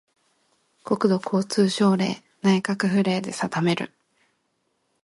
[0.83, 3.93] 国土交通省令・内閣府令で定める